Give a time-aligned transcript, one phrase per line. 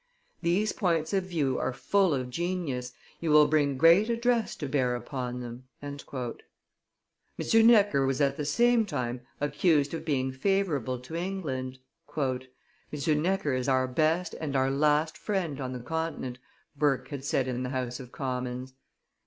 [0.41, 4.95] These points of view are full of genius, you will bring great address to bear
[4.95, 5.95] upon them." M.
[7.53, 11.77] Necker was at the same time accused of being favorable to England.
[12.17, 13.21] "M.
[13.21, 16.39] Necker is our best and our last friend on the Continent,"
[16.75, 18.73] Burke had said in the House of Commons.